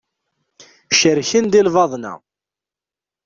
[0.99, 2.13] Cerken di lbaḍna.